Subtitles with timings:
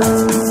[0.00, 0.47] Uh, deia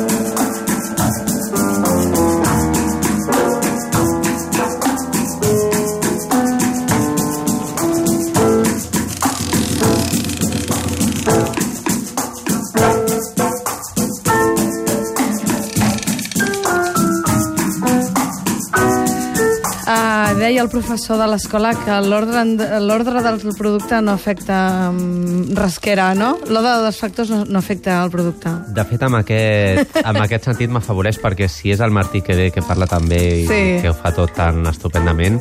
[20.68, 26.33] el professor de l'escola que l'ordre del producte no afecta um, rasquera, no?
[26.51, 28.51] L'ordre dels factors no, no afecta el producte.
[28.75, 32.50] De fet, amb aquest, amb aquest sentit m'afavoreix perquè si és el Martí que ve,
[32.52, 33.61] que parla tan bé i Sí.
[33.81, 35.39] que ho fa tot tan estupendament,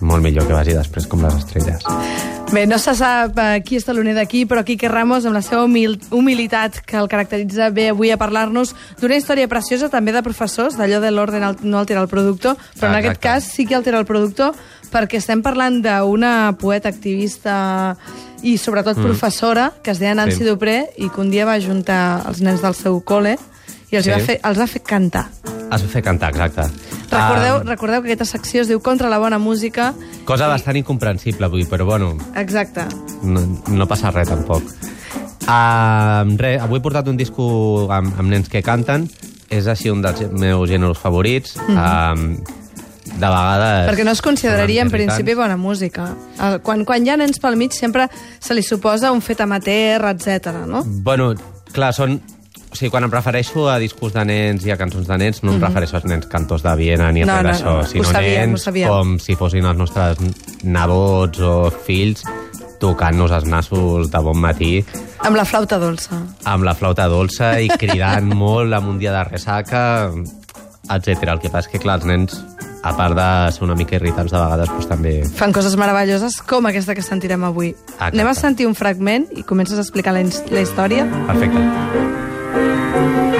[0.00, 2.31] molt millor que vagi després com les estrelles.
[2.52, 5.62] Bé, no se sap uh, qui és taloner d'aquí, però Quique Ramos, amb la seva
[5.64, 10.76] humil humilitat que el caracteritza, ve avui a parlar-nos d'una història preciosa també de professors,
[10.76, 13.28] d'allò de l'ordre no altera el producte, però en Ah, aquest exacte.
[13.28, 14.50] cas sí que altera el producte
[14.92, 17.96] perquè estem parlant d'una poeta activista
[18.42, 19.02] i sobretot mm.
[19.08, 20.44] professora que es deia Nancy Sí.
[20.44, 23.38] Dupré i que un dia va juntar els nens del seu col·le
[23.92, 24.10] i els, Sí.
[24.10, 25.26] va, fer, els va fer cantar.
[25.72, 26.62] Has de fer cantar, exacte.
[27.10, 29.94] Recordeu, Ah, recordeu que aquesta secció es diu Contra la bona música.
[30.24, 32.84] cosa bastant incomprensible avui, però bueno, Exacte.
[33.22, 34.62] no, no passa res tampoc.
[35.42, 39.08] Uh, res, avui he portat un disco amb, amb nens que canten,
[39.50, 41.56] és així un dels meus gèneres favorits.
[41.56, 42.38] Mm -hmm.
[42.38, 42.60] uh,
[43.12, 43.90] de vegades...
[43.90, 46.14] Perquè no es consideraria en principi bona música.
[46.62, 50.52] Quan, quan hi ha nens pel mig sempre se li suposa un fet amateur, etc.
[50.66, 50.82] no?
[50.86, 51.34] Bueno,
[51.72, 52.20] clar, són...
[52.72, 55.52] O sigui, quan em refereixo a discos de nens i a cançons de nens, no
[55.52, 57.32] em refereixo als nens cantors de Viena ni a Mhm.
[57.34, 60.16] No, res no, d'això, no, sinó ho sabíem, nens com si fossin els nostres
[60.64, 62.22] nebots o fills
[62.80, 64.84] tocant-nos els nassos de bon matí
[65.20, 66.16] Amb la flauta dolça.
[66.44, 70.10] amb la flauta dolça i cridant molt amb un dia de ressaca,
[70.90, 71.28] etc.
[71.28, 72.40] El que passa és que, clar, els nens,
[72.82, 75.12] a part de ser una mica irritants de vegades, doncs també...
[75.36, 77.68] Fan coses meravelloses com aquesta que sentirem avui.
[77.76, 78.16] Exacte.
[78.16, 81.06] Anem a sentir un fragment i comences a explicar la, la història.
[81.28, 82.21] Perfecte.
[82.54, 83.31] It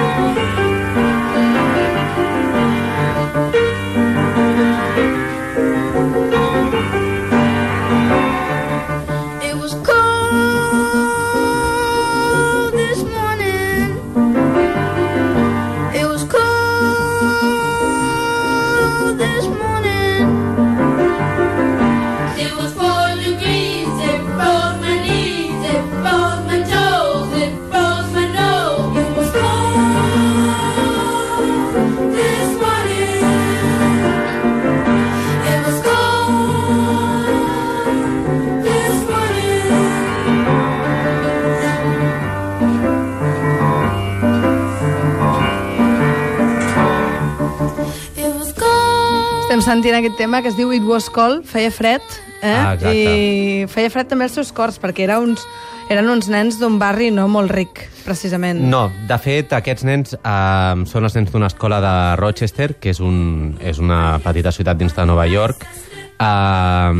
[49.63, 52.03] sentint aquest tema que es diu It Was Cold, feia fred,
[52.41, 52.51] eh?
[52.51, 52.91] Ah, exacte.
[52.91, 55.45] I feia fred també als seus cors, perquè era uns,
[55.93, 58.59] eren uns nens d'un barri no molt ric, precisament.
[58.67, 62.99] No, de fet, aquests nens eh, són els nens d'una escola de Rochester, que és,
[62.99, 66.91] un, és una petita ciutat dins de Nova York, eh,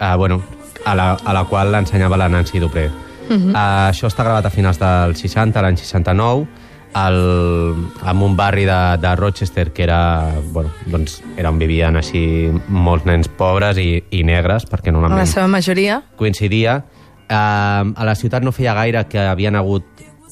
[0.00, 0.42] eh, bueno,
[0.82, 2.88] a, la, a la qual l'ensenyava la Nancy Dupré.
[3.28, 3.50] Uh -huh.
[3.54, 6.46] eh, això està gravat a finals del 60, l'any 69,
[6.94, 7.74] el,
[8.06, 13.06] en un barri de, de Rochester que era, bueno, doncs, era on vivien així molts
[13.06, 16.02] nens pobres i, i negres, perquè En la normalment seva majoria.
[16.16, 16.84] coincidia.
[17.28, 19.84] Eh, a la ciutat no feia gaire que havien hagut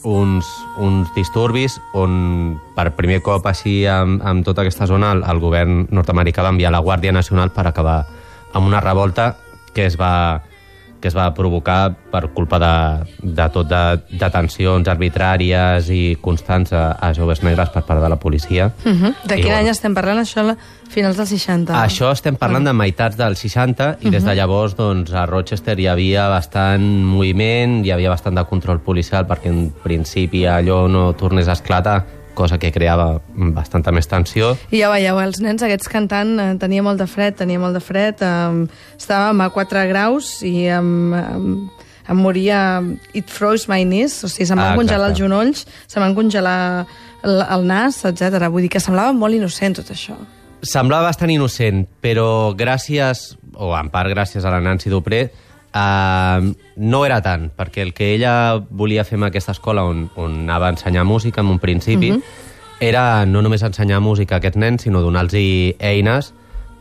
[0.06, 0.46] uns,
[0.78, 5.86] uns disturbis on per primer cop així amb, amb tota aquesta zona el, el govern
[5.90, 8.04] nord-americà va enviar la Guàrdia Nacional per acabar
[8.54, 9.34] amb una revolta
[9.74, 10.42] que es va,
[11.00, 12.72] que es va provocar per culpa de,
[13.22, 18.16] de tot de detencions arbitràries i constants a, a joves negres per part de la
[18.16, 18.72] policia.
[18.84, 19.14] Uh -huh.
[19.24, 20.18] De I, quin bueno, any estem parlant?
[20.18, 20.56] Això a
[20.88, 21.74] finals dels 60.
[21.74, 25.86] això estem parlant de meitats dels 60 i des de llavors doncs, a Rochester hi
[25.86, 31.48] havia bastant moviment, hi havia bastant de control policial perquè en principi allò no tornés
[31.48, 32.04] a esclatar,
[32.36, 33.16] cosa que creava
[33.56, 34.52] bastanta més tensió.
[34.70, 37.82] I ja veieu, els nens aquests cantant eh, tenia molt de fred, tenia molt de
[37.82, 38.68] fred, eh,
[39.00, 41.48] estàvem a 4 graus i em, em,
[42.06, 42.60] em moria
[43.16, 46.58] It froze my knees, o sigui, se'm van Ah, congelar els genolls, se'm van congelar
[47.24, 48.46] el, el nas, etc.
[48.52, 50.14] Vull dir que semblava molt innocent tot això.
[50.66, 55.26] Semblava bastant innocent, però gràcies, o en part gràcies a la Nancy Dupré,
[55.76, 60.42] eh, no era tant, perquè el que ella volia fer amb aquesta escola on, on
[60.46, 62.14] anava a ensenyar música en un principi
[62.80, 66.32] era no només ensenyar música a aquests nens, sinó donar-los eines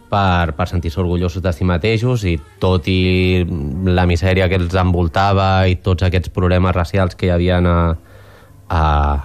[0.09, 3.45] per, per sentir-se orgullosos de si mateixos i tot i
[3.87, 7.77] la misèria que els envoltava i tots aquests problemes racials que hi havia a,
[8.69, 8.81] a,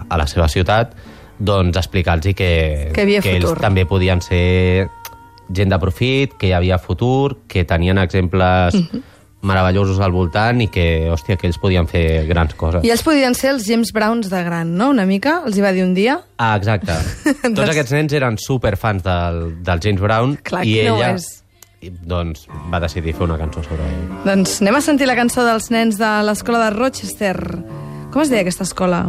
[0.09, 0.95] a la seva ciutat,
[1.39, 4.89] doncs explicar-los que, Que que ells també podien ser
[5.51, 8.77] gent de profit, que hi havia futur, que tenien exemples
[9.43, 12.85] meravellosos al voltant i que, hòstia, que ells podien fer grans coses.
[12.85, 14.91] I ells podien ser els James Browns de gran, no?
[14.93, 16.21] Una mica, els hi va dir un dia.
[16.37, 16.93] Ah, exacte.
[17.25, 21.15] Tots Doncs- aquests nens eren superfans del, del James Brown Clar, i qui no ella
[21.17, 21.31] és?
[21.81, 24.01] doncs, va decidir fer una cançó sobre ell.
[24.27, 27.37] Doncs anem a sentir la cançó dels nens de l'escola de Rochester.
[28.13, 29.07] Com es deia aquesta escola?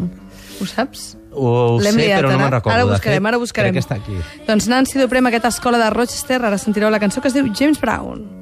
[0.61, 1.17] Ho saps?
[1.31, 2.75] Ho, ho sé, liat, però no me'n recordo.
[2.77, 3.73] Ara buscarem, fet, ara buscarem.
[3.75, 4.45] Crec que està aquí.
[4.47, 7.79] Doncs Nancy Duprem, aquesta escola de Rochester, ara sentireu la cançó que es diu James
[7.81, 8.40] Brown.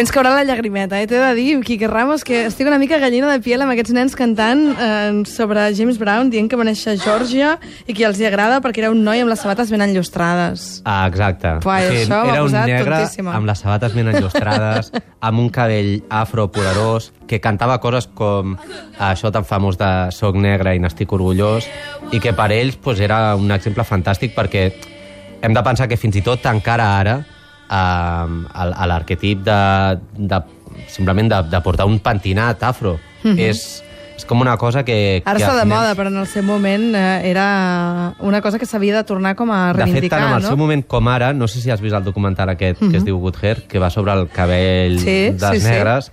[0.00, 1.04] Ens caurà la llagrimeta, eh?
[1.04, 4.14] T'he de dir, Quique Ramos, que estic una mica gallina de piel amb aquests nens
[4.16, 7.50] cantant eh, sobre James Brown, dient que va néixer a Georgia
[7.84, 10.80] i que els hi agrada perquè era un noi amb les sabates ben enllustrades.
[10.88, 11.50] Ah, exacte.
[11.58, 13.34] O sigui, això era un negre tontíssima.
[13.36, 14.88] amb les sabates ben enllustrades,
[15.28, 18.54] amb un cabell afro poderós, que cantava coses com
[18.96, 21.68] això tan famós de Soc negre i n'estic orgullós,
[22.08, 24.64] i que per ells pues, era un exemple fantàstic perquè
[25.44, 27.18] hem de pensar que fins i tot encara ara
[27.70, 30.40] a, l'arquetip de, de,
[30.88, 33.60] simplement de, de portar un pentinat afro és,
[34.16, 35.20] és com una cosa que...
[35.22, 35.28] Mhm.
[35.30, 38.58] Ara que està de nens- moda, però en el seu moment eh, era una cosa
[38.58, 40.48] que s'havia de tornar com a De fet, reivindicar, tant en el no?
[40.48, 43.18] seu moment com ara, no sé si has vist el documental aquest que es diu
[43.20, 45.68] Good Hair, que va sobre el cabell Sí, dels sí, sí.
[45.68, 46.10] negres,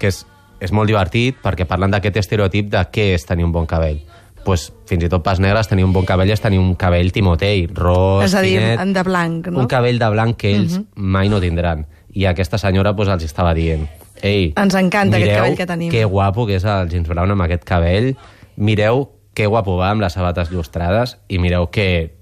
[0.00, 0.24] que és,
[0.60, 4.00] és molt divertit perquè parlen d'aquest estereotip de què és tenir un bon cabell.
[4.46, 7.66] Pues, fins i tot pas negres, tenir un bon cabell és tenir un cabell timotei,
[7.66, 9.64] ros, És a dir, finet, de blanc, no?
[9.64, 11.84] un cabell de blanc que ells mai no tindran.
[12.16, 13.84] I aquesta senyora pues, els estava dient
[14.24, 17.44] Ei, Ens encanta aquest cabell que tenim." que guapo que és el James Brown amb
[17.44, 18.14] aquest cabell.
[18.56, 22.14] Mireu que guapo va amb les sabates llustrades i mireu que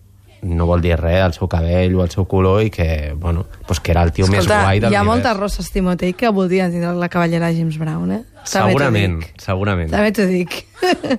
[0.45, 3.81] no vol dir res del seu cabell o el seu color i que, bueno, pues
[3.81, 6.93] que era el tio més guai del hi ha moltes rosses Timotei que voldrien tindre
[6.99, 8.23] la cavallera de James Brown, eh?
[8.45, 9.91] També Segurament, segurament.
[9.93, 10.63] També t'ho dic.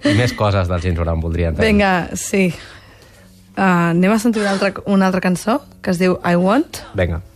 [0.05, 1.73] I més coses del James Brown voldrien tenir.
[1.73, 2.47] Vinga, sí.
[3.55, 6.83] Uh, anem a sentir una altra, una altra cançó que es diu I Want.
[6.93, 7.21] Vinga.
[7.21, 7.34] Christmas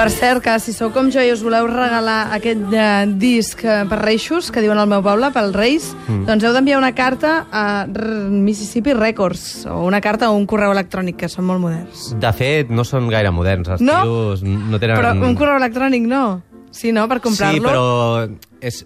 [0.00, 2.84] Per cert, que si sou com jo i us voleu regalar aquest eh,
[3.20, 6.22] disc eh, per Reixos, que diuen al meu poble, pel Reis, mm.
[6.24, 10.72] doncs heu d'enviar una carta a R Mississippi Records, o una carta o un correu
[10.72, 12.14] electrònic, que són molt moderns.
[12.16, 13.74] De fet, no són gaire moderns.
[13.76, 14.00] Els No?
[14.08, 14.96] tios no tenen...
[14.96, 16.24] Però un correu electrònic no.
[16.70, 17.08] Sí, no?
[17.10, 17.58] Per comprar-lo.
[17.58, 18.28] Sí, però
[18.62, 18.84] és,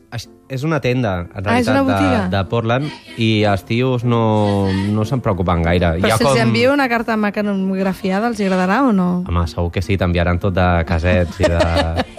[0.48, 2.20] és una tenda, en Ah, realitat, una botiga?
[2.28, 5.98] de, de Portland, i els tios no, no se'n preocupen gaire.
[6.00, 9.24] Però si els envio una carta mecanografiada, els agradarà o no?
[9.28, 11.60] Home, segur que sí, t'enviaran tot de casets i de,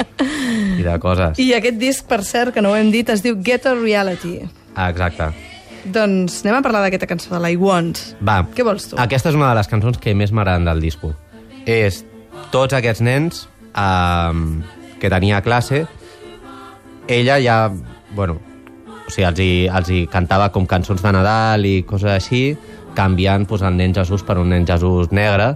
[0.80, 1.40] i de coses.
[1.42, 4.38] I aquest disc, per cert, que no ho hem dit, es diu Ghetto Reality.
[4.76, 5.32] Ah, exacte.
[5.86, 8.00] Doncs anem a parlar d'aquesta cançó de la I Want.
[8.26, 8.98] Va, Què vols tu?
[9.02, 11.14] aquesta és una de les cançons que més m'agraden del disco.
[11.66, 12.04] És
[12.54, 13.44] tots aquests nens
[13.78, 14.62] um,
[15.06, 15.86] que tenia classe,
[17.08, 17.72] ella ja,
[18.16, 18.40] bueno,
[19.06, 22.56] o sigui, els hi, els hi cantava com cançons de Nadal i coses així,
[22.98, 25.54] canviant pues, el nen Jesús per un nen Jesús negre,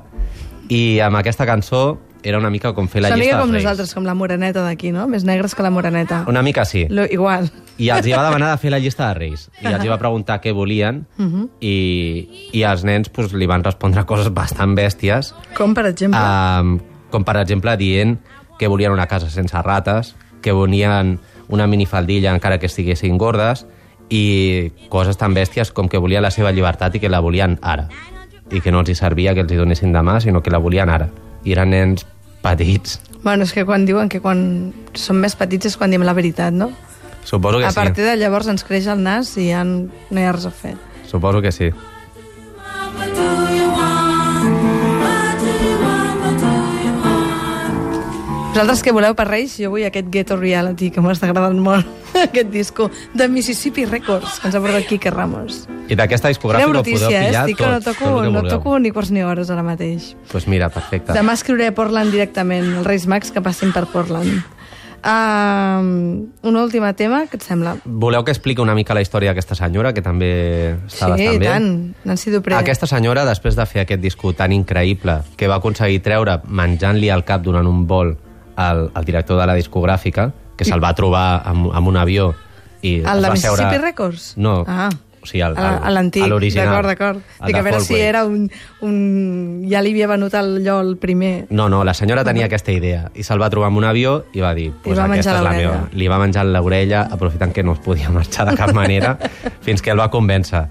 [0.69, 3.63] i amb aquesta cançó era una mica com fer la llista mica com Reis.
[3.63, 5.05] nosaltres, com la moreneta d'aquí, no?
[5.07, 6.25] Més negres que la moreneta.
[6.27, 6.81] Una mica sí.
[6.91, 7.47] Lo, igual.
[7.79, 9.45] I els hi va demanar de fer la llista de Reis.
[9.63, 11.45] I els hi va preguntar què volien Mhm.
[11.63, 16.19] i, i els nens pues, li van respondre coses bastant bèsties, Com, per exemple?
[16.19, 16.75] um,
[17.09, 18.17] com per exemple dient
[18.59, 20.13] que volien una casa sense rates,
[20.43, 23.65] que volien una minifaldilla encara que estiguessin gordes
[24.09, 27.87] i coses tan bèsties com que volien la seva llibertat i que la volien ara.
[28.51, 30.89] I que no els hi servia que els hi donessin demà, sinó que la volien
[30.89, 31.09] ara.
[31.45, 32.05] I eren nens
[32.43, 32.99] petits.
[33.23, 36.53] Bueno, és que quan diuen que quan som més petits és quan diem la veritat,
[36.53, 36.71] no?
[37.23, 37.75] Suposo que a sí.
[37.75, 40.75] partir de llavors ens creix el nas i ja no hi ha res a fer.
[41.07, 41.69] Suposo que sí.
[48.59, 49.53] Vosaltres què voleu per Reis?
[49.55, 51.87] Jo vull aquest Ghetto Reality, que m'està agradant molt,
[52.27, 55.61] aquest disco de Mississippi Records, que ens ha portat Quique Ramos.
[55.87, 57.21] I d'aquesta discogràfica ho podeu eh?
[57.29, 59.47] pillar Estic que tot, no tot toco, el que no toco ni quarts ni hores
[59.55, 60.11] ara mateix.
[60.27, 61.15] pues mira, perfecte.
[61.15, 64.43] Demà escriuré a Portland directament, els Reis Mags que passin per Portland.
[64.99, 67.77] Uh, un últim tema, què et sembla?
[67.87, 70.33] Voleu que expliqui una mica la història d'aquesta senyora, que també
[70.83, 71.45] està sí, bastant bé?
[71.47, 71.75] tant.
[72.03, 72.59] Nancy Dupré.
[72.59, 77.23] Aquesta senyora, després de fer aquest disco tan increïble que va aconseguir treure menjant-li al
[77.23, 78.17] cap durant un vol
[78.59, 82.33] al, al director de la discogràfica, que se'l va trobar amb, amb un avió
[82.83, 83.77] i El es de va Mississippi seure...
[83.85, 84.33] Records?
[84.37, 84.89] No, Ah.
[85.21, 87.17] o sigui, el, A- a l'antic, d'acord, d'acord.
[87.41, 88.45] el Dic, de a veure si era un,
[88.87, 89.65] un...
[89.71, 91.47] Ja li havia venut allò el primer.
[91.49, 94.39] No, no, la senyora tenia aquesta idea i se'l va trobar amb un avió i
[94.43, 95.81] va dir pues va aquesta és la meva.
[95.91, 99.17] Li va menjar l'orella aprofitant que no es podia marxar de cap manera
[99.65, 100.65] fins que el va convèncer.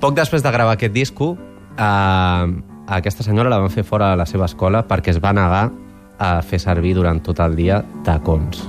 [0.00, 1.34] Poc després de gravar aquest disco,
[1.78, 5.32] eh, a aquesta senyora la van fer fora de la seva escola perquè es va
[5.32, 5.70] negar
[6.18, 8.62] a fer servir durant tot el dia tacons.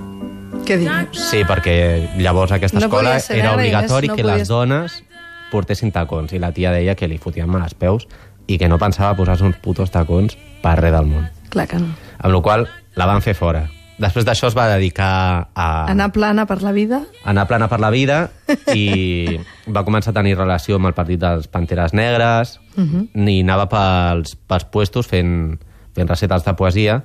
[0.65, 1.19] Què dius?
[1.29, 1.75] Sí, perquè
[2.17, 5.03] llavors aquesta No escola ser era obligatori no que podia les dones
[5.51, 8.07] portessin tacons i la tia deia que li fotien mal als peus
[8.47, 11.27] i que no pensava posar-se uns putos tacons per res del món.
[11.53, 11.93] Clar que no.
[12.19, 13.67] Amb la qual la van fer fora.
[14.01, 17.03] Després d'això es va dedicar a Anar plana per la vida?
[17.23, 18.29] anar plana per la vida
[18.73, 19.37] i
[19.75, 23.05] va començar a tenir relació amb el partit dels Panteres Negres Mhm.
[23.29, 25.59] i anava pels, pels puestos fent,
[25.95, 27.03] fent recetes de poesia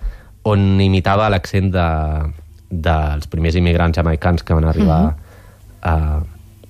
[0.49, 1.89] on imitava l'accent de,
[2.71, 5.01] dels primers immigrants jamaicans que van arribar
[5.83, 5.95] a,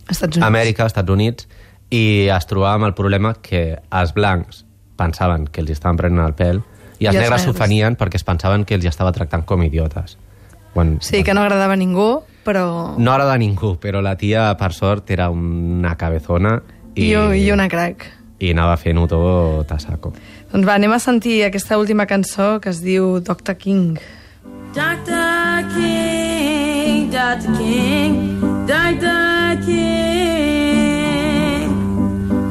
[0.09, 0.43] Estats Units.
[0.43, 1.47] a Amèrica, Estats Units,
[1.91, 4.65] i es trobava amb el problema que els blancs
[4.99, 6.61] pensaven que els estaven prenent el pèl
[7.00, 10.19] i els I negres s'ofenien perquè es pensaven que els estava tractant com idiotes.
[10.75, 12.95] Quan, Sí, que no agradava a ningú, però...
[12.99, 16.61] no agrada a ningú, però la tia, per sort, era una cabezona
[16.95, 17.15] i, I,
[17.47, 18.07] I una crac.
[18.39, 20.12] i anava fent-ho tot a saco.
[20.50, 23.54] Doncs va, anem a sentir aquesta última cançó que es diu Dr.
[23.54, 24.00] King.
[24.75, 25.62] Dr.
[25.76, 27.54] King, Dr.
[27.54, 29.62] King, Dr.
[29.62, 30.11] King,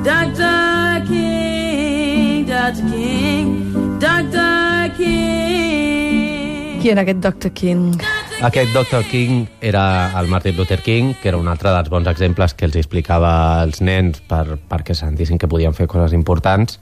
[0.08, 1.04] Dr.
[1.10, 2.88] King, Dr.
[2.88, 4.96] King, Dr.
[4.96, 6.80] King.
[6.80, 7.52] Qui era aquest Dr.
[7.52, 8.00] King?
[8.40, 9.04] Aquest Dr.
[9.12, 12.80] King era el Martin Luther King, que era un altre dels bons exemples que els
[12.80, 16.80] explicava als nens per, perquè sentissin que podien fer coses importants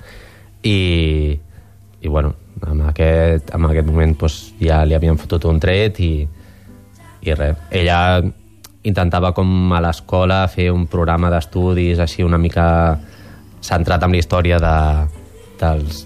[0.64, 1.38] i,
[2.02, 2.34] i bueno,
[2.66, 6.12] en aquest, en aquest moment doncs, ja li havien fotut un tret i,
[7.22, 7.58] i res.
[7.72, 8.00] Ella
[8.88, 12.68] intentava com a l'escola fer un programa d'estudis així una mica
[13.62, 14.78] centrat en la història de,
[15.60, 16.06] dels...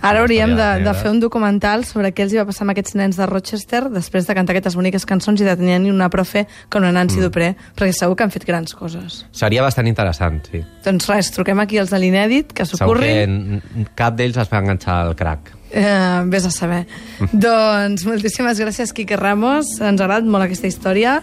[0.00, 2.96] Ara hauríem de, de fer un documental sobre què els hi va passar amb aquests
[2.96, 6.84] nens de Rochester després de cantar aquestes boniques cançons i de tenir una profe com
[6.84, 7.28] la Nancy mm.
[7.28, 9.22] Dupré, perquè segur que han fet grans coses.
[9.36, 10.62] Seria bastant interessant, sí.
[10.86, 15.02] Doncs res, truquem aquí als de l'Inèdit, que Segur que cap d'ells es va enganxar
[15.04, 15.52] al crack.
[15.70, 16.86] Eh, vés a saber.
[17.32, 19.76] doncs moltíssimes gràcies, Quique Ramos.
[19.80, 21.20] Ens ha agradat molt aquesta història.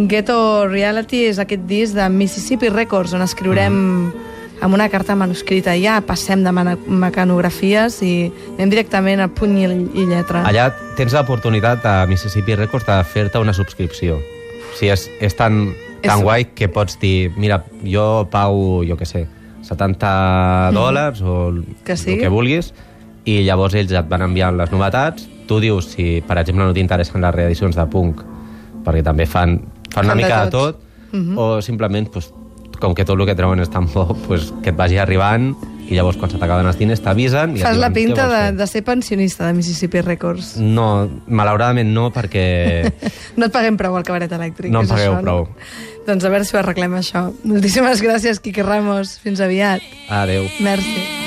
[0.00, 3.78] Ghetto Reality és aquest disc de Mississippi Records, on escriurem
[4.60, 5.72] amb una carta manuscrita.
[5.80, 8.12] Ja passem de mecanografies i
[8.56, 9.58] anem directament a puny
[9.94, 10.44] i, lletra.
[10.48, 14.16] Allà tens l'oportunitat a Mississippi Records de fer-te una subscripció.
[14.20, 18.96] O sigui, és, és tan, tan És- guai que pots dir, mira, jo pago, jo
[18.96, 19.26] què sé,
[19.62, 21.74] 70 dòlars o el Mm.
[21.84, 22.14] Que sigui.
[22.16, 22.72] el que vulguis,
[23.24, 25.28] i llavors ells et van enviant les novetats.
[25.46, 28.22] Tu dius si, per exemple, no t'interessen les reedicions de punk,
[28.84, 29.58] perquè també fan,
[29.92, 30.78] fan una Fan de mica de tot.
[30.80, 32.32] tot, o simplement, pues,
[32.80, 35.52] com que tot el que treuen és tan bo, pues, que et vagi arribant
[35.90, 38.56] i llavors quan se t'acaben els diners t'avisen Fas la pinta "Què vols de, fer?"
[38.60, 40.56] de ser pensionista de Mississippi Records.
[40.56, 42.92] No, malauradament no, perquè
[43.38, 44.70] No et paguem prou al cabaret elèctric.
[44.72, 45.48] No em pagueu això, prou.
[45.48, 46.04] No?
[46.06, 47.28] Doncs a veure si ho arreglem, això.
[47.44, 49.18] Moltíssimes gràcies, Quique Ramos.
[49.22, 49.82] Fins aviat.
[50.08, 50.46] Adeu.
[50.60, 51.19] Merci.